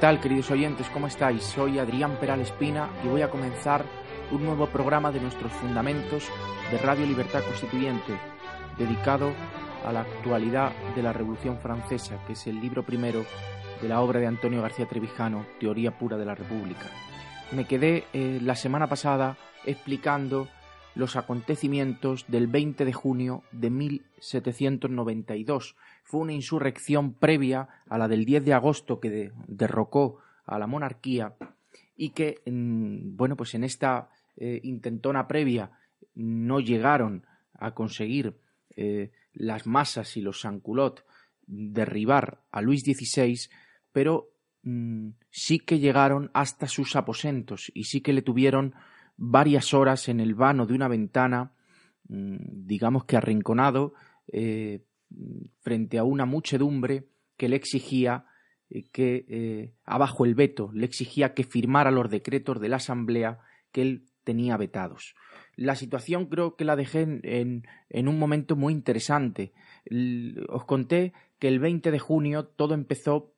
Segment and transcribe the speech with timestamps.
[0.00, 0.88] Tal, queridos oyentes?
[0.90, 1.42] ¿Cómo estáis?
[1.42, 3.84] Soy Adrián Peral Espina y voy a comenzar
[4.30, 6.28] un nuevo programa de nuestros fundamentos
[6.70, 8.12] de Radio Libertad Constituyente,
[8.78, 9.32] dedicado
[9.84, 13.24] a la actualidad de la Revolución Francesa, que es el libro primero
[13.82, 16.86] de la obra de Antonio García Trevijano, Teoría Pura de la República.
[17.50, 20.46] Me quedé eh, la semana pasada explicando
[20.98, 25.76] los acontecimientos del 20 de junio de 1792.
[26.02, 31.36] Fue una insurrección previa a la del 10 de agosto que derrocó a la monarquía
[31.96, 35.70] y que, bueno, pues en esta eh, intentona previa
[36.16, 37.24] no llegaron
[37.54, 38.34] a conseguir
[38.74, 41.06] eh, las masas y los sanculot
[41.46, 43.38] derribar a Luis XVI,
[43.92, 44.32] pero
[44.64, 48.74] mm, sí que llegaron hasta sus aposentos y sí que le tuvieron
[49.18, 51.52] varias horas en el vano de una ventana,
[52.08, 53.92] mm, digamos que arrinconado,
[54.32, 54.84] eh,
[55.60, 58.26] frente a una muchedumbre que le exigía
[58.70, 63.38] eh, que, eh, abajo el veto, le exigía que firmara los decretos de la Asamblea
[63.72, 65.14] que él tenía vetados.
[65.56, 69.52] La situación creo que la dejé en, en un momento muy interesante.
[70.48, 73.34] os conté que el 20 de junio todo empezó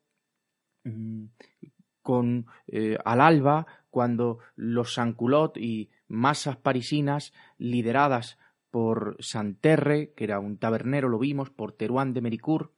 [2.11, 2.47] con
[3.05, 8.37] al alba cuando los Sanculot y masas parisinas lideradas
[8.73, 12.73] por Santerre, que era un tabernero, lo vimos, por Teruán de Mericourt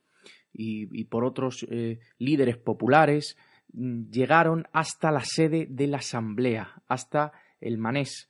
[0.52, 3.38] y, por otros eh, líderes populares,
[3.72, 8.28] mm, llegaron hasta la sede de la Asamblea, hasta el Manés,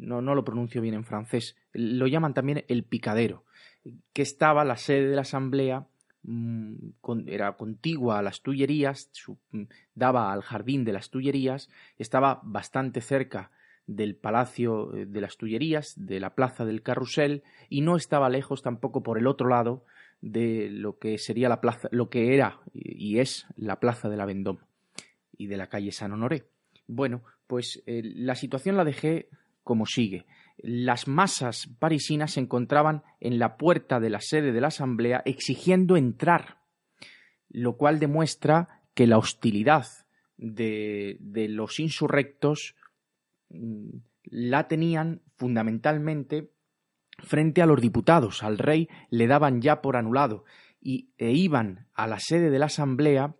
[0.00, 3.44] no, no lo pronuncio bien en francés, lo llaman también el Picadero,
[4.14, 5.86] que estaba la sede de la Asamblea
[7.26, 9.10] era contigua a las Tullerías,
[9.52, 9.62] mm,
[9.94, 13.50] daba al jardín de las Tullerías, estaba bastante cerca
[13.86, 18.62] del Palacio eh, de las Tullerías, de la Plaza del Carrusel, y no estaba lejos
[18.62, 19.84] tampoco por el otro lado
[20.20, 24.26] de lo que sería la plaza, lo que era y es la Plaza de la
[24.26, 24.60] Vendôme
[25.36, 26.44] y de la calle San Honoré.
[26.86, 29.28] Bueno, pues eh, la situación la dejé
[29.62, 30.26] como sigue
[30.58, 35.96] las masas parisinas se encontraban en la puerta de la sede de la Asamblea exigiendo
[35.96, 36.58] entrar,
[37.48, 39.86] lo cual demuestra que la hostilidad
[40.36, 42.74] de, de los insurrectos
[43.50, 46.50] mm, la tenían fundamentalmente
[47.18, 48.42] frente a los diputados.
[48.42, 50.44] Al rey le daban ya por anulado
[50.80, 53.34] y, e iban a la sede de la Asamblea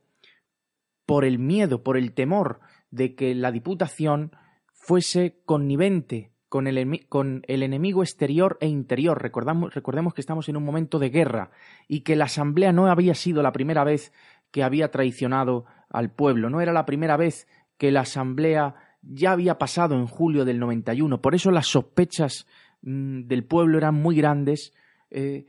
[1.07, 4.33] por el miedo, por el temor de que la Diputación
[4.73, 9.21] fuese connivente con el, con el enemigo exterior e interior.
[9.21, 11.51] Recordamos, recordemos que estamos en un momento de guerra
[11.87, 14.13] y que la Asamblea no había sido la primera vez
[14.51, 19.59] que había traicionado al pueblo, no era la primera vez que la Asamblea ya había
[19.59, 21.21] pasado en julio del 91.
[21.21, 22.47] Por eso las sospechas
[22.83, 24.75] mm, del pueblo eran muy grandes,
[25.11, 25.47] eh,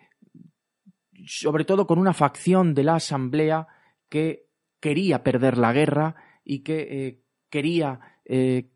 [1.25, 3.67] sobre todo con una facción de la Asamblea
[4.09, 4.47] que
[4.79, 8.69] quería perder la guerra y que eh, quería eh,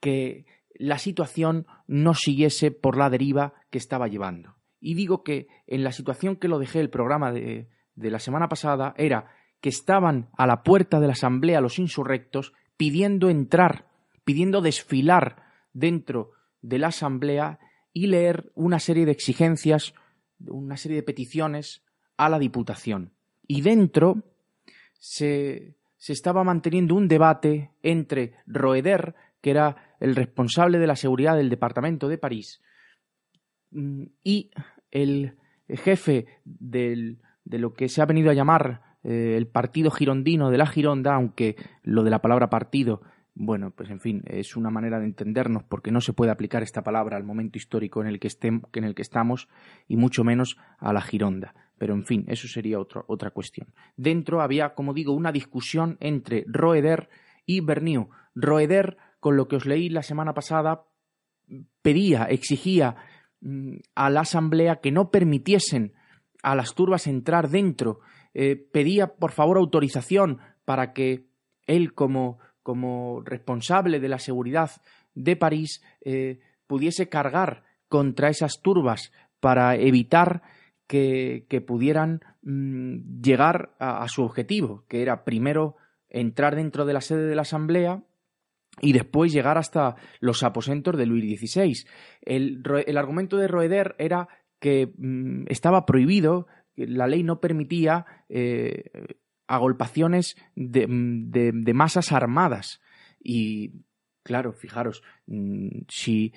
[0.00, 0.44] que
[0.80, 4.56] la situación no siguiese por la deriva que estaba llevando.
[4.80, 8.48] Y digo que en la situación que lo dejé el programa de, de la semana
[8.48, 9.30] pasada era
[9.60, 13.90] que estaban a la puerta de la asamblea los insurrectos pidiendo entrar,
[14.24, 15.42] pidiendo desfilar
[15.74, 16.30] dentro
[16.62, 17.58] de la asamblea
[17.92, 19.92] y leer una serie de exigencias,
[20.38, 21.84] una serie de peticiones
[22.16, 23.12] a la Diputación.
[23.46, 24.22] Y dentro
[24.98, 31.36] se, se estaba manteniendo un debate entre Roeder, que era el responsable de la seguridad
[31.36, 32.60] del departamento de París,
[33.70, 34.50] mm, y
[34.90, 35.36] el
[35.68, 37.16] jefe de
[37.46, 41.56] lo que se ha venido a llamar eh, el partido girondino de la Gironda, aunque
[41.84, 43.02] lo de la palabra partido
[43.34, 46.82] bueno, pues en fin, es una manera de entendernos porque no se puede aplicar esta
[46.82, 49.48] palabra al momento histórico en el que, en el que estamos
[49.88, 51.54] y mucho menos a la Gironda.
[51.78, 53.68] Pero en fin, eso sería otra cuestión.
[53.96, 57.08] Dentro había, como digo, una discusión entre Roeder
[57.46, 58.10] y Berniu.
[58.34, 60.84] Roeder, con lo que os leí la semana pasada,
[61.82, 62.96] pedía, exigía
[63.40, 65.92] mm, a la Asamblea que no permitiesen
[66.42, 68.00] a las turbas entrar dentro.
[68.34, 71.26] Eh, pedía, por favor, autorización para que
[71.66, 74.70] él, como, como responsable de la seguridad
[75.14, 80.42] de París, eh, pudiese cargar contra esas turbas para evitar
[80.86, 85.76] que, pudieran mm, llegar a, su objetivo, que era primero
[86.08, 88.02] entrar dentro de la sede de la Asamblea
[88.80, 91.86] y después llegar hasta los aposentos de Luis XVI.
[92.22, 92.62] El,
[92.96, 94.28] argumento de Roeder era
[94.58, 96.46] que mm, estaba prohibido,
[96.76, 98.90] la ley no permitía eh,
[99.46, 102.80] agolpaciones de, de, masas armadas.
[103.22, 103.82] Y
[104.22, 106.32] claro, fijaros, mm, si,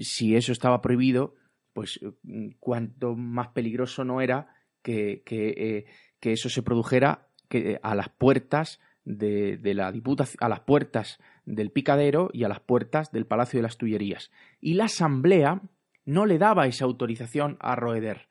[0.00, 1.34] si eso estaba prohibido,
[1.72, 4.48] pues mm, cuanto más peligroso no era
[4.82, 5.84] que, que, eh,
[6.20, 11.70] que eso se produjera que, a las puertas de, la Diputación, a las puertas del
[11.70, 14.30] picadero y a las puertas del Palacio de las Tullerías.
[14.60, 15.62] Y la Asamblea
[16.04, 18.28] no le daba esa autorización a Roeder.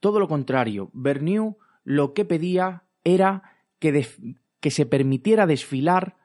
[0.00, 3.42] Todo lo contrario, Berniu lo que pedía era
[3.80, 4.06] que,
[4.60, 6.16] que se permitiera desfilar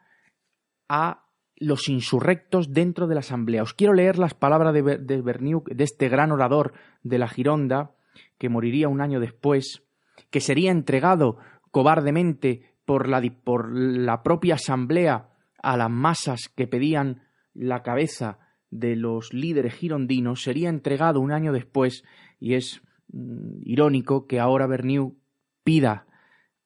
[0.88, 3.64] a los insurrectos dentro de la asamblea.
[3.64, 7.96] Os quiero leer las palabras de, de de este gran orador de la Gironda,
[8.38, 9.84] que moriría un año después,
[10.30, 11.38] que sería entregado
[11.72, 15.30] cobardemente por la, por la propia asamblea
[15.62, 17.22] a las masas que pedían
[17.54, 18.40] la cabeza
[18.72, 22.06] de los líderes girondinos, sería entregado un año después,
[22.40, 25.18] y es mm, irónico que ahora Berniu
[25.66, 26.08] pida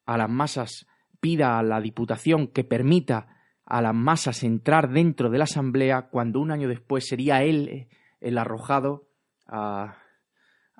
[0.06, 0.86] a las masas,
[1.18, 3.26] pida a la Diputación que permita
[3.66, 7.88] a las masas entrar dentro de la Asamblea cuando un año después sería él eh,
[8.20, 9.08] el arrojado
[9.48, 9.96] a,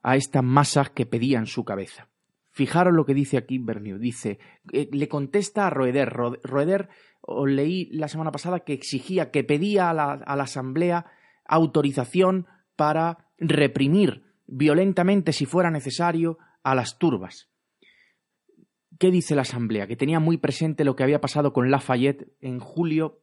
[0.04, 2.11] a estas masas que pedían su cabeza.
[2.52, 3.98] Fijaros lo que dice aquí Berniu.
[3.98, 4.38] Dice,
[4.72, 6.08] eh, le contesta a Roeder.
[6.10, 6.88] Roeder,
[7.22, 11.06] os leí la semana pasada que exigía, que pedía a la, a la Asamblea
[11.46, 12.46] autorización
[12.76, 17.48] para reprimir violentamente, si fuera necesario, a las turbas.
[18.98, 19.86] ¿Qué dice la Asamblea?
[19.86, 23.22] Que tenía muy presente lo que había pasado con Lafayette en julio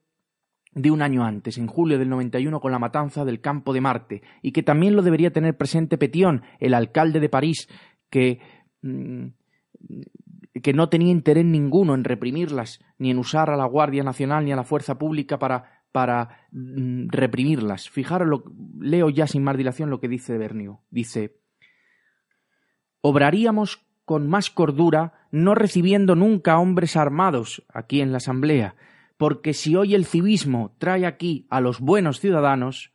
[0.73, 4.21] de un año antes, en julio del 91, con la matanza del campo de Marte,
[4.41, 7.67] y que también lo debería tener presente Petión, el alcalde de París,
[8.09, 8.39] que,
[8.81, 14.51] que no tenía interés ninguno en reprimirlas, ni en usar a la Guardia Nacional ni
[14.51, 17.89] a la Fuerza Pública para, para mm, reprimirlas.
[17.89, 18.43] Fijaros, lo,
[18.79, 20.79] leo ya sin más dilación lo que dice Berniu.
[20.89, 21.39] Dice,
[23.01, 28.75] obraríamos con más cordura, no recibiendo nunca hombres armados aquí en la Asamblea,
[29.17, 32.91] porque si hoy el civismo trae aquí a los buenos ciudadanos,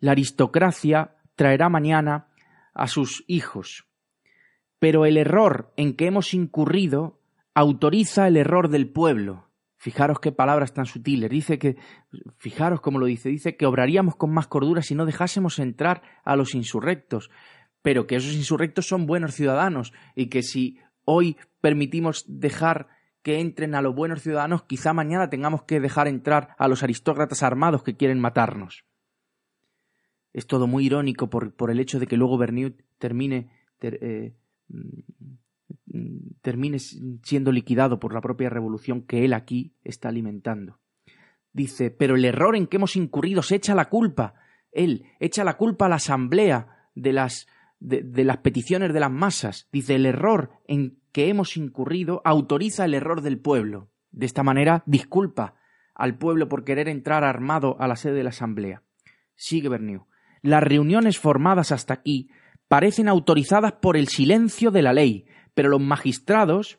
[0.00, 2.28] la aristocracia traerá mañana
[2.72, 3.85] a sus hijos.
[4.86, 7.18] Pero el error en que hemos incurrido
[7.54, 9.50] autoriza el error del pueblo.
[9.76, 11.28] Fijaros qué palabras tan sutiles.
[11.28, 11.76] Dice que,
[12.38, 16.36] fijaros cómo lo dice, dice que obraríamos con más cordura si no dejásemos entrar a
[16.36, 17.30] los insurrectos
[17.82, 22.88] pero que esos insurrectos son buenos ciudadanos y que si hoy permitimos dejar
[23.22, 27.44] que entren a los buenos ciudadanos, quizá mañana tengamos que dejar entrar a los aristócratas
[27.44, 28.84] armados que quieren matarnos.
[30.32, 33.50] Es todo muy irónico por, el hecho de que luego Bernier termine,
[33.80, 34.34] eh,
[36.42, 40.80] termine siendo liquidado por la propia revolución que él aquí está alimentando.
[41.52, 44.34] Dice, pero el error en que hemos incurrido se echa la culpa.
[44.72, 47.46] Él echa la culpa a la asamblea de las
[47.80, 49.68] de, las peticiones de las masas.
[49.72, 53.90] Dice, el error en que hemos incurrido autoriza el error del pueblo.
[54.10, 55.54] De esta manera, disculpa
[55.94, 58.82] al pueblo por querer entrar armado a la sede de la Asamblea.
[59.34, 60.06] Sigue Berniu.
[60.42, 62.30] Las reuniones formadas hasta aquí
[62.68, 66.78] parecen autorizadas por el silencio de la ley, pero los magistrados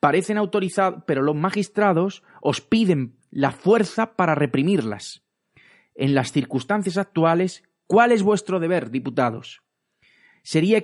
[0.00, 5.22] parecen autorizados, pero los magistrados os piden la fuerza para reprimirlas.
[5.94, 9.64] En las circunstancias actuales, ¿cuál es vuestro deber, diputados?
[10.44, 10.80] sería,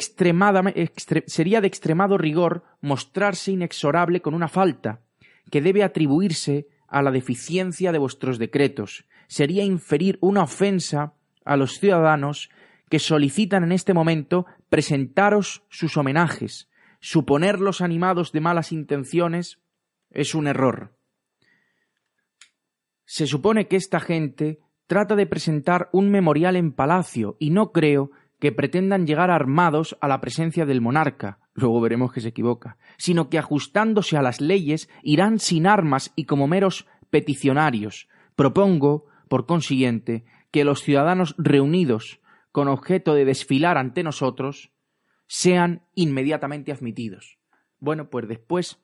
[1.26, 5.02] sería de extremado rigor mostrarse inexorable con una falta,
[5.50, 9.04] que debe atribuirse a la deficiencia de vuestros decretos.
[9.28, 11.14] Sería inferir una ofensa
[11.44, 12.50] a los ciudadanos
[12.90, 16.68] que solicitan en este momento presentaros sus homenajes.
[17.00, 19.58] Suponerlos animados de malas intenciones
[20.10, 20.94] es un error.
[23.06, 28.10] Se supone que esta gente trata de presentar un memorial en palacio y no creo
[28.38, 33.30] que pretendan llegar armados a la presencia del monarca, luego veremos que se equivoca, sino
[33.30, 38.08] que ajustándose a las leyes irán sin armas y como meros peticionarios,
[38.40, 42.20] Propongo, por consiguiente, que los ciudadanos reunidos
[42.52, 44.72] con objeto de desfilar ante nosotros
[45.26, 47.38] sean inmediatamente admitidos.
[47.78, 48.80] Bueno, pues después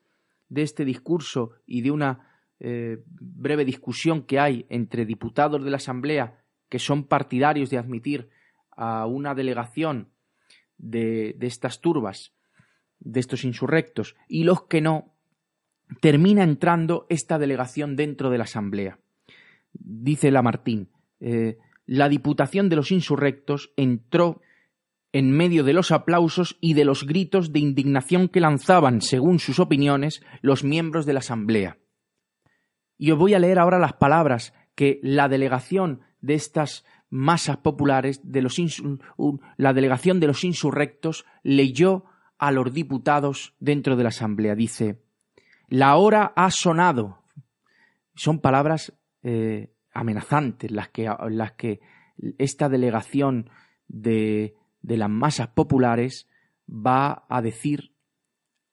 [0.49, 5.77] de este discurso y de una eh, breve discusión que hay entre diputados de la
[5.77, 8.29] Asamblea que son partidarios de admitir
[8.71, 10.09] a una delegación
[10.77, 12.33] de, de estas turbas,
[12.99, 15.17] de estos insurrectos, y los que no,
[16.01, 18.99] termina entrando esta delegación dentro de la Asamblea.
[19.73, 24.41] Dice Lamartín, eh, la Diputación de los Insurrectos entró
[25.13, 29.59] en medio de los aplausos y de los gritos de indignación que lanzaban, según sus
[29.59, 31.77] opiniones, los miembros de la Asamblea.
[32.97, 38.19] Y os voy a leer ahora las palabras que la delegación de estas masas populares,
[38.23, 38.61] de los
[39.55, 42.03] la delegación de los insurrectos, leyó
[42.37, 44.55] a los diputados dentro de la Asamblea.
[44.55, 45.01] Dice,
[45.69, 47.23] la hora ha sonado.
[48.13, 51.79] Son palabras eh, amenazantes las que, las que
[52.37, 53.49] esta delegación
[53.87, 56.27] de, de las masas populares
[56.69, 57.93] va a decir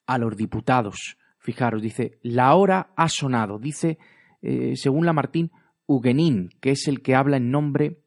[0.07, 1.17] a los diputados.
[1.39, 3.59] Fijaros, dice, la hora ha sonado.
[3.59, 3.99] Dice,
[4.43, 5.51] eh, según Lamartín,
[5.87, 8.01] Huguenín, que es el que habla en nombre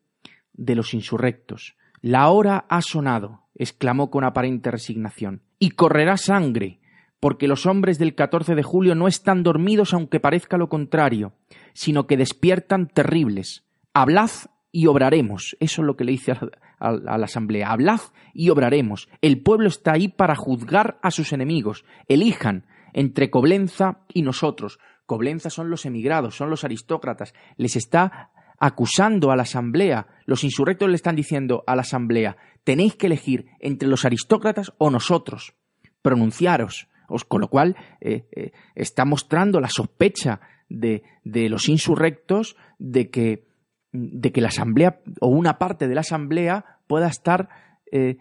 [0.53, 1.75] de los insurrectos.
[2.01, 6.79] La hora ha sonado, exclamó con aparente resignación, y correrá sangre,
[7.19, 11.33] porque los hombres del 14 de julio no están dormidos aunque parezca lo contrario,
[11.73, 13.65] sino que despiertan terribles.
[13.93, 14.29] Hablad
[14.71, 15.57] y obraremos.
[15.59, 16.33] Eso es lo que le dice
[16.79, 17.71] a, la Asamblea.
[17.71, 18.01] Hablad
[18.33, 19.09] y obraremos.
[19.21, 21.85] El pueblo está ahí para juzgar a sus enemigos.
[22.07, 24.79] Elijan entre Coblenza y nosotros.
[25.05, 27.33] Coblenza son los emigrados, son los aristócratas.
[27.55, 30.07] Les está acusando a la Asamblea.
[30.25, 34.91] Los insurrectos le están diciendo a la Asamblea, tenéis que elegir entre los aristócratas o
[34.91, 35.55] nosotros.
[36.01, 36.87] Pronunciaros
[37.27, 43.47] con lo cual eh, eh, está mostrando la sospecha de, los insurrectos de que,
[43.91, 47.49] de que la Asamblea o una parte de la Asamblea pueda estar
[47.91, 48.17] eh,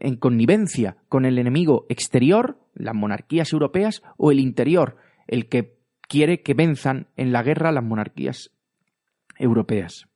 [0.00, 5.78] en connivencia con el enemigo exterior, las monarquías europeas, o el interior, el que
[6.08, 8.50] quiere que venzan en la guerra las monarquías
[9.38, 10.06] europeas.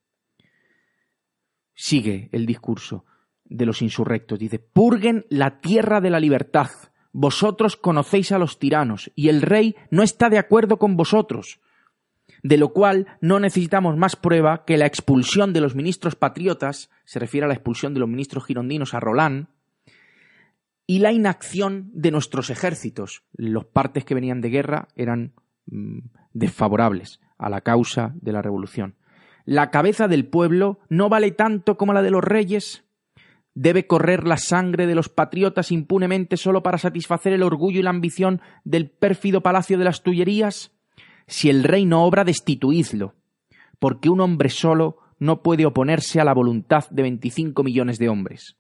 [1.74, 3.04] Sigue el discurso
[3.44, 4.38] de los insurrectos.
[4.38, 6.68] Dice, purguen la tierra de la libertad,
[7.12, 11.60] vosotros conocéis a los tiranos, y el rey no está de acuerdo con vosotros.
[12.42, 17.18] De lo cual no necesitamos más prueba que la expulsión de los ministros patriotas, se
[17.18, 19.48] refiere a la expulsión de los ministros girondinos a Rolán,
[20.86, 23.22] y la inacción de nuestros ejércitos.
[23.34, 25.34] Los partes que venían de guerra eran
[25.66, 25.98] mm,
[26.32, 28.96] desfavorables a la causa de la revolución.
[29.44, 32.84] La cabeza del pueblo no vale tanto como la de los reyes,
[33.60, 37.90] debe correr la sangre de los patriotas impunemente solo para satisfacer el orgullo y la
[37.90, 40.70] ambición del pérfido palacio de las Tullerías?
[41.26, 43.16] Si el rey no obra, destituidlo,
[43.80, 48.56] porque un hombre solo no puede oponerse a la voluntad de veinticinco millones de hombres.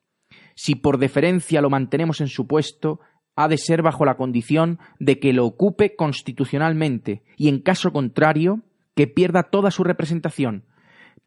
[0.56, 2.98] Si por deferencia lo mantenemos en su puesto,
[3.36, 8.62] ha de ser bajo la condición de que lo ocupe constitucionalmente y, en caso contrario,
[8.96, 10.64] que pierda toda su representación,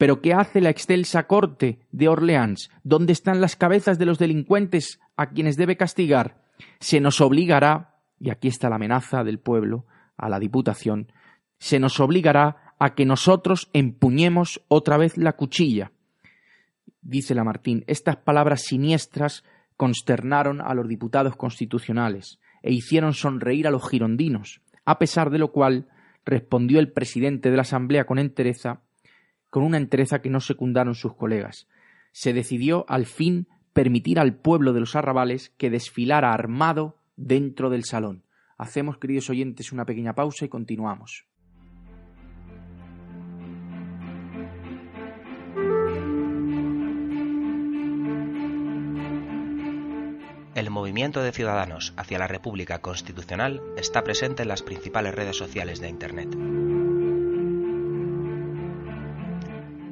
[0.02, 2.70] pero ¿qué hace la excelsa corte de Orleans?
[2.82, 6.42] ¿Dónde están las cabezas de los delincuentes a quienes debe castigar?
[6.80, 11.12] Se nos obligará, y aquí está la amenaza del pueblo a la Diputación,
[11.60, 15.92] se nos obligará a que nosotros empuñemos otra vez la cuchilla.
[17.00, 19.44] Dice Lamartín, estas palabras siniestras
[19.76, 25.52] consternaron a los diputados constitucionales e hicieron sonreír a los girondinos, a pesar de lo
[25.52, 25.86] cual
[26.24, 28.80] respondió el presidente de la Asamblea con entereza
[29.52, 31.68] con una entereza que no secundaron sus colegas.
[32.10, 37.84] Se decidió, al fin, permitir al pueblo de los arrabales que desfilara armado dentro del
[37.84, 38.24] salón.
[38.56, 41.26] Hacemos, queridos oyentes, una pequeña pausa y continuamos.
[50.54, 55.78] El movimiento de ciudadanos hacia la República Constitucional está presente en las principales redes sociales
[55.78, 56.91] de Internet.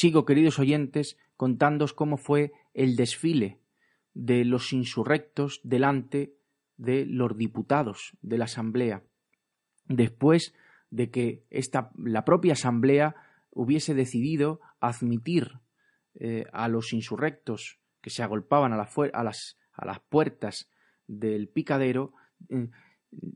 [0.00, 3.58] Sigo, queridos oyentes, contándos cómo fue el desfile
[4.14, 6.36] de los insurrectos delante
[6.76, 9.02] de los diputados de la Asamblea,
[9.86, 10.54] después
[10.90, 13.16] de que esta, la propia Asamblea
[13.50, 15.58] hubiese decidido admitir
[16.14, 20.70] eh, a los insurrectos que se agolpaban a, las, a las, puertas
[21.08, 22.12] del picadero,
[22.50, 22.68] eh,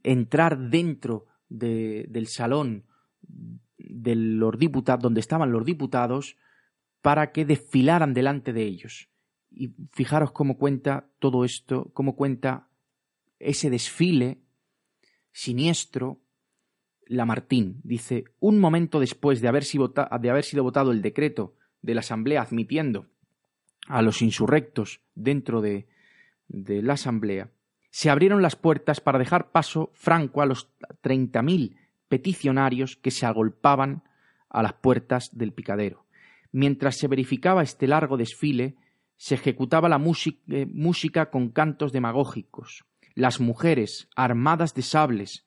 [0.04, 2.84] entrar dentro de, del salón
[3.22, 6.36] de los diputados, donde estaban los diputados,
[7.02, 9.08] para que desfilaran delante de ellos.
[9.50, 12.68] Y fijaros cómo cuenta todo esto, cómo cuenta
[13.38, 14.38] ese desfile
[15.32, 16.20] siniestro
[17.06, 17.80] Lamartín.
[17.82, 22.00] Dice, un momento después de haber, sido de haber sido votado el decreto de la
[22.00, 23.08] Asamblea admitiendo
[23.88, 25.88] a los insurrectos dentro de,
[26.46, 27.50] de la Asamblea,
[27.90, 30.70] se abrieron las puertas para dejar paso franco a los
[31.02, 31.76] treinta mil
[32.08, 34.04] peticionarios que se agolpaban
[34.48, 36.01] a las puertas del picadero.
[36.52, 38.76] Mientras se verificaba este largo desfile,
[39.16, 42.84] se ejecutaba la eh, música con cantos demagógicos.
[43.14, 45.46] Las mujeres, armadas de sables,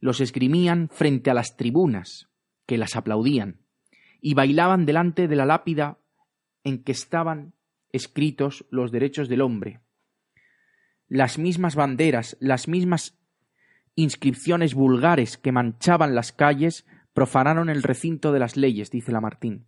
[0.00, 2.28] los esgrimían frente a las tribunas,
[2.64, 3.60] que las aplaudían,
[4.20, 5.98] y bailaban delante de la lápida
[6.62, 7.54] en que estaban
[7.90, 9.80] escritos los derechos del hombre.
[11.08, 13.18] Las mismas banderas, las mismas
[13.94, 19.66] inscripciones vulgares que manchaban las calles profanaron el recinto de las leyes, dice Lamartín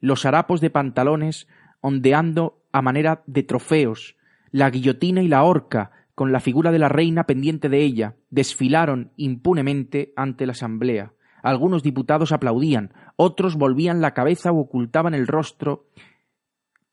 [0.00, 1.48] los harapos de pantalones
[1.80, 4.16] ondeando a manera de trofeos,
[4.50, 9.12] la guillotina y la horca, con la figura de la reina pendiente de ella, desfilaron
[9.16, 11.12] impunemente ante la asamblea.
[11.42, 15.86] Algunos diputados aplaudían, otros volvían la cabeza o ocultaban el rostro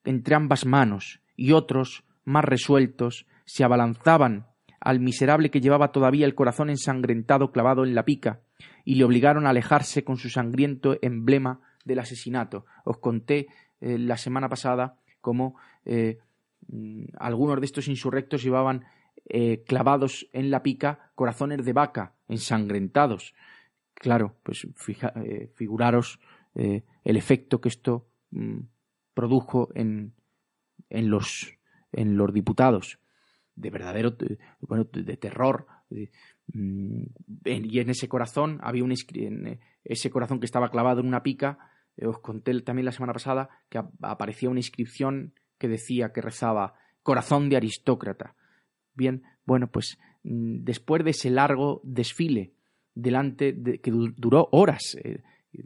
[0.03, 4.48] entre ambas manos, y otros, más resueltos, se abalanzaban
[4.79, 8.41] al miserable que llevaba todavía el corazón ensangrentado clavado en la pica,
[8.83, 12.65] y le obligaron a alejarse con su sangriento emblema del asesinato.
[12.86, 13.48] Os conté
[13.82, 16.19] eh, la semana pasada cómo eh,
[16.67, 18.86] mm, algunos de estos insurrectos llevaban
[19.28, 23.34] eh, clavados en la pica corazones de vaca ensangrentados.
[23.93, 24.67] Claro, pues
[25.54, 26.19] figuraros
[26.56, 28.60] el efecto que esto mm,
[29.13, 30.13] produjo en,
[30.89, 31.58] en, los,
[31.91, 33.00] en los diputados
[33.56, 34.15] de verdadero
[34.62, 37.04] bueno de terror mm,
[37.46, 38.93] y en ese corazón había un
[39.84, 41.60] ese corazón que estaba clavado en una pica
[41.97, 46.73] eh, os conté también la semana pasada que aparecía una inscripción que decía, que rezaba,
[47.03, 48.36] corazón de aristócrata.
[48.93, 52.53] Bien, bueno, pues mm, después de ese largo desfile,
[52.95, 55.23] delante de, que duró horas, eh,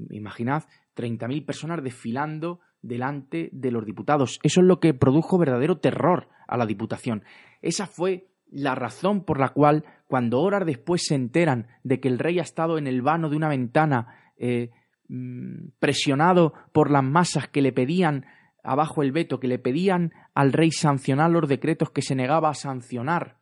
[0.09, 0.63] imaginad,
[0.95, 4.39] 30.000 personas desfilando delante de los diputados.
[4.43, 7.23] Eso es lo que produjo verdadero terror a la Diputación.
[7.61, 12.19] Esa fue la razón por la cual, cuando horas después se enteran de que el
[12.19, 14.71] rey ha estado en el vano de una ventana eh,
[15.09, 18.25] Mm, presionado por las masas que le pedían
[18.61, 22.53] abajo el veto, que le pedían al rey sancionar los decretos que se negaba a
[22.53, 23.37] sancionar.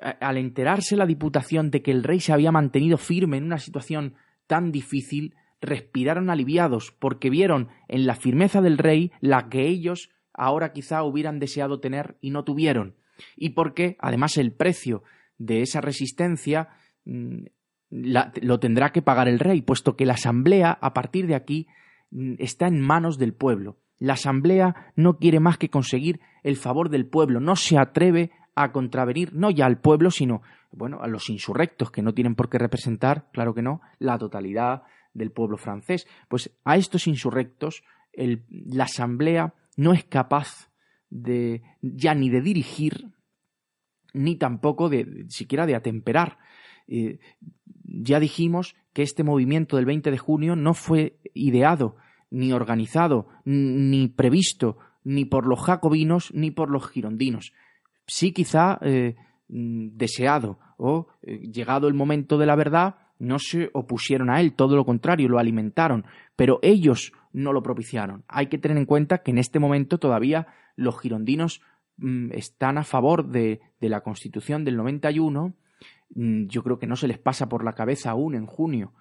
[0.00, 4.14] Al enterarse la Diputación de que el rey se había mantenido firme en una situación
[4.46, 10.72] tan difícil, respiraron aliviados, porque vieron en la firmeza del rey la que ellos ahora
[10.72, 12.96] quizá hubieran deseado tener y no tuvieron.
[13.36, 15.02] Y porque, además, el precio
[15.36, 16.70] de esa resistencia
[17.90, 21.68] lo tendrá que pagar el rey, puesto que la asamblea, a partir de aquí,
[22.10, 23.78] mm, está en manos del pueblo.
[23.98, 28.72] La asamblea no quiere más que conseguir el favor del pueblo, no se atreve a
[28.72, 32.58] contravenir no ya al pueblo, sino bueno, a los insurrectos que no tienen por qué
[32.58, 34.82] representar, claro que no, la totalidad
[35.14, 36.06] del pueblo francés.
[36.28, 37.82] Pues a estos insurrectos
[38.14, 40.70] la asamblea no es capaz
[41.10, 43.12] de ya ni de dirigir
[44.12, 46.38] ni tampoco de siquiera de atemperar.
[46.88, 47.18] Eh,
[48.02, 51.96] ya dijimos que este movimiento del 20 de junio no fue ideado,
[52.30, 57.52] ni organizado, ni previsto, ni por los jacobinos, ni por los girondinos.
[58.06, 59.16] Sí quizá eh,
[59.48, 64.76] deseado o eh, llegado el momento de la verdad, no se opusieron a él, todo
[64.76, 66.04] lo contrario, lo alimentaron,
[66.34, 68.24] pero ellos no lo propiciaron.
[68.28, 71.62] Hay que tener en cuenta que en este momento todavía los girondinos
[71.96, 75.65] mm, están a favor de, de la Constitución del 91 Mm,
[76.08, 78.94] yo creo que no se les pasa por la cabeza aún en junio,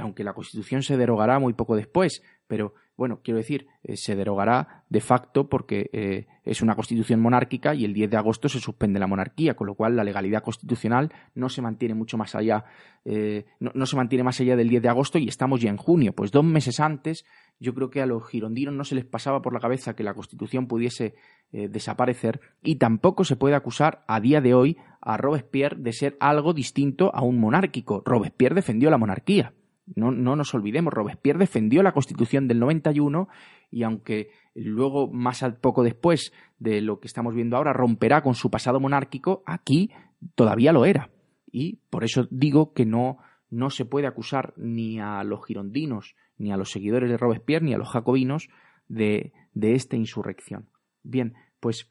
[0.00, 4.82] aunque la Constitución se derogará muy poco después, pero bueno, quiero decir, eh, se derogará
[4.88, 8.98] de facto porque eh, es una constitución monárquica y el 10 de agosto se suspende
[8.98, 12.64] la monarquía, con lo cual la legalidad constitucional no se mantiene mucho más allá,
[13.04, 16.12] eh, no, se mantiene más allá del 10 de agosto y estamos ya en junio.
[16.12, 17.24] Pues dos meses antes,
[17.60, 20.14] yo creo que a los girondinos no se les pasaba por la cabeza que la
[20.14, 21.14] constitución pudiese
[21.52, 26.52] desaparecer y tampoco se puede acusar a día de hoy a Robespierre de ser algo
[26.52, 28.02] distinto a un monárquico.
[28.04, 29.54] Robespierre defendió la monarquía.
[29.94, 33.28] No, no nos olvidemos, Robespierre defendió la Constitución del 91
[33.70, 38.50] y aunque luego, más poco después de lo que estamos viendo ahora, romperá con su
[38.50, 39.90] pasado monárquico, aquí
[40.34, 41.10] todavía lo era.
[41.50, 43.18] Y por eso digo que no,
[43.50, 47.74] no se puede acusar ni a los girondinos, ni a los seguidores de Robespierre, ni
[47.74, 48.48] a los jacobinos
[48.88, 50.68] de, de esta insurrección.
[51.02, 51.88] Bien, pues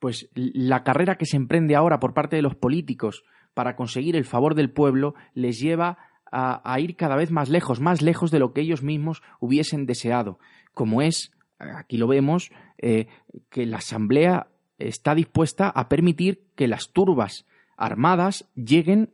[0.00, 3.22] pues la carrera que se emprende ahora por parte de los políticos
[3.60, 5.98] para conseguir el favor del pueblo les lleva
[6.32, 10.38] a, ir cada vez más lejos, más lejos de lo que ellos mismos hubiesen deseado,
[10.72, 13.06] como es, aquí lo vemos, eh,
[13.50, 14.46] que la Asamblea
[14.78, 17.44] está dispuesta a permitir que las turbas
[17.76, 19.12] armadas lleguen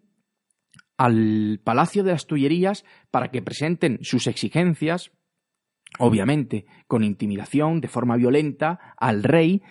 [0.96, 5.10] al Palacio de las Tullerías para que presenten sus exigencias,
[5.98, 9.64] obviamente con intimidación, de forma violenta, al rey,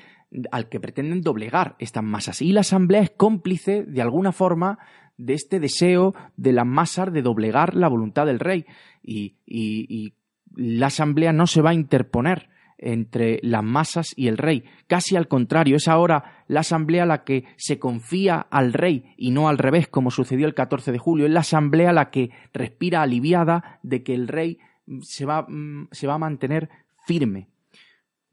[0.52, 2.42] al que pretenden doblegar estas masas.
[2.42, 4.80] Y la Asamblea es cómplice, de alguna forma,
[5.18, 8.66] de este deseo de las masas de doblegar la voluntad del rey.
[9.04, 10.14] Y, y,
[10.58, 14.64] la Asamblea no se va a interponer entre las masas y el rey.
[14.88, 19.50] Casi al contrario, es ahora la Asamblea la que se confía al rey y no
[19.50, 21.26] al revés, como sucedió el 14 de julio.
[21.26, 24.60] Es la Asamblea la que respira aliviada de que el rey
[25.02, 26.70] se va, mm, se va a mantener
[27.06, 27.50] firme.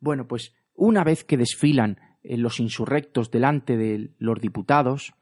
[0.01, 5.15] Bueno, pues una vez que desfilan eh, los insurrectos delante de los diputados,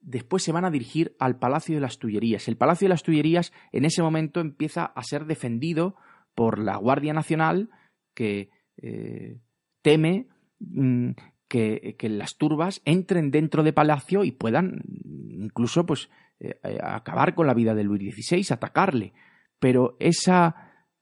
[0.00, 2.48] después se van a dirigir al Palacio de las Tullerías.
[2.48, 5.96] El Palacio de las Tullerías en ese momento empieza a ser defendido
[6.34, 7.70] por la Guardia Nacional
[8.14, 9.38] que eh,
[9.82, 10.28] teme
[10.60, 11.10] mm,
[11.48, 16.10] que, las turbas entren dentro de palacio y puedan incluso pues
[16.40, 19.12] eh, acabar con la vida de Luis XVI, atacarle.
[19.58, 20.54] Pero esa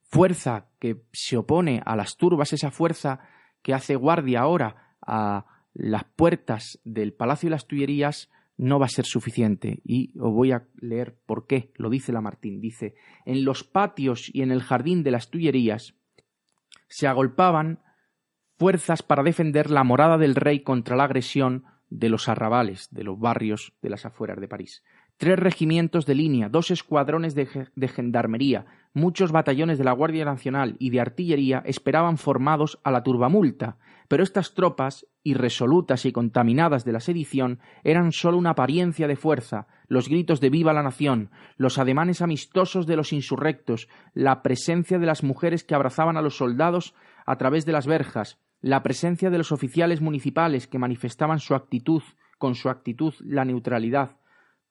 [0.03, 3.19] fuerza que se opone a las turbas, esa fuerza
[3.61, 8.89] que hace guardia ahora a las puertas del Palacio de las Tullerías no va a
[8.89, 9.81] ser suficiente.
[9.83, 12.59] Y os voy a leer por qué, lo dice Lamartín.
[12.59, 15.93] Dice, en los patios y en el jardín de las Tullerías
[16.87, 17.79] se agolpaban
[18.57, 23.19] fuerzas para defender la morada del rey contra la agresión de los arrabales, de los
[23.19, 24.83] barrios de las afueras de París
[25.17, 27.47] tres regimientos de línea, dos escuadrones de,
[27.87, 28.65] gendarmería,
[28.97, 34.23] muchos batallones de la Guardia Nacional y de artillería esperaban formados a la turbamulta, pero
[34.23, 40.09] estas tropas, irresolutas y contaminadas de la sedición, eran sólo una apariencia de fuerza, los
[40.09, 45.23] gritos de viva la nación, los ademanes amistosos de los insurrectos, la presencia de las
[45.23, 46.93] mujeres que abrazaban a los soldados
[47.25, 52.01] a través de las verjas, la presencia de los oficiales municipales que manifestaban su actitud,
[52.37, 54.17] con su actitud la neutralidad,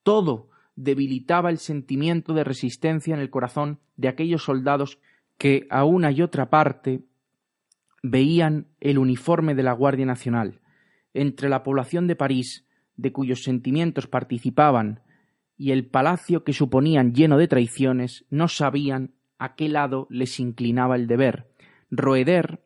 [0.02, 4.98] todo debilitaba el sentimiento de resistencia en el corazón de aquellos soldados
[5.38, 7.02] que a una y otra parte
[8.02, 10.60] veían el uniforme de la Guardia Nacional.
[11.14, 15.00] Entre la población de París, de cuyos sentimientos participaban,
[15.58, 20.96] y el palacio que suponían lleno de traiciones, no sabían a qué lado les inclinaba
[20.96, 21.50] el deber.
[21.90, 22.62] Roeder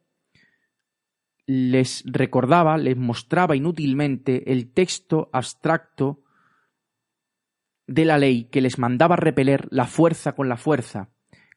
[1.47, 6.23] les recordaba, les mostraba inútilmente el texto abstracto
[7.91, 11.09] de la ley que les mandaba repeler la fuerza con la fuerza,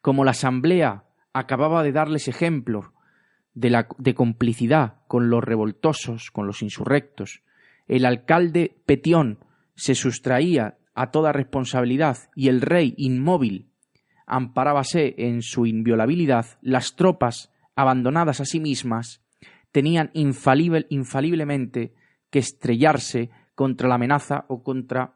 [0.02, 2.92] como la Asamblea acababa de darles ejemplo
[3.54, 7.44] de, la, de complicidad con los revoltosos, con los insurrectos,
[7.86, 9.38] el alcalde Petión
[9.76, 13.70] se sustraía a toda responsabilidad y el rey inmóvil
[14.26, 19.22] amparábase en su inviolabilidad, las tropas, abandonadas a sí mismas,
[19.70, 21.94] tenían infaliblemente
[22.30, 25.14] que estrellarse contra la amenaza o contra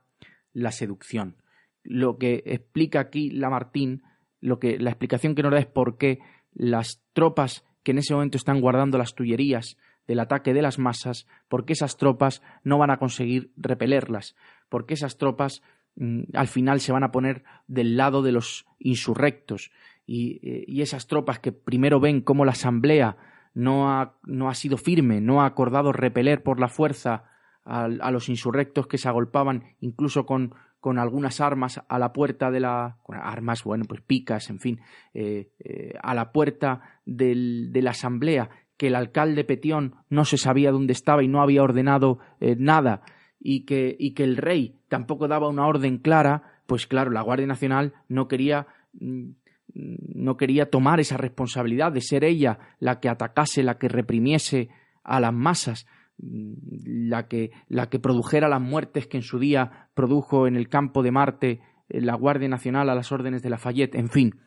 [0.59, 1.37] la seducción.
[1.83, 4.03] Lo que explica aquí Lamartine,
[4.41, 6.19] lo que, la explicación que nos da es por qué
[6.53, 11.27] las tropas que en ese momento están guardando las tullerías del ataque de las masas,
[11.49, 14.37] por qué esas tropas no van a conseguir repelerlas,
[14.69, 15.63] porque esas tropas
[15.97, 19.71] mm, al final se van a poner del lado de los insurrectos
[20.07, 23.17] y, eh, y esas tropas que primero ven cómo la asamblea
[23.55, 27.25] no ha, no ha sido firme, no ha acordado repeler por la fuerza
[27.69, 32.61] a, los insurrectos que se agolpaban incluso con, con algunas armas a la puerta de
[32.61, 34.81] la armas bueno pues picas en fin
[35.13, 40.39] eh, eh, a la puerta del, de la asamblea que el alcalde Petión no se
[40.39, 43.03] sabía dónde estaba y no había ordenado eh, nada
[43.39, 47.47] y que, y que el rey tampoco daba una orden clara pues claro la Guardia
[47.47, 49.31] Nacional no quería mm,
[49.75, 54.71] no quería tomar esa responsabilidad de ser ella la que atacase, la que reprimiese
[55.05, 55.87] a las masas,
[56.19, 61.03] la que, la que produjera las muertes que en su día produjo en el campo
[61.03, 64.41] de Marte eh, la Guardia Nacional a las órdenes de Lafayette, en fin,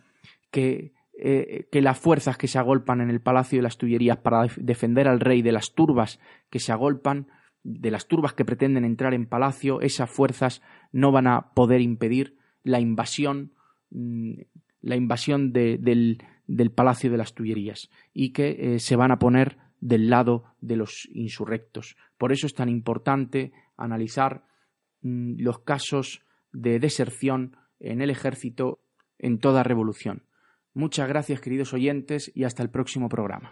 [0.51, 4.47] que, eh, que las fuerzas que se agolpan en el Palacio de las Tullerías para
[4.57, 7.27] defender al rey de las turbas que se agolpan,
[7.63, 12.37] de las turbas que pretenden entrar en palacio, esas fuerzas no van a poder impedir
[12.63, 13.53] la invasión
[13.91, 14.33] mm,
[14.81, 16.23] la invasión del,
[16.75, 21.09] Palacio de las Tullerías y que eh, se van a poner del lado de los
[21.11, 21.97] insurrectos.
[22.17, 24.45] Por eso es tan importante analizar
[25.01, 28.79] mm, los casos de deserción en el ejército
[29.17, 30.23] en toda revolución.
[30.73, 33.51] Muchas gracias queridos oyentes y hasta el próximo programa.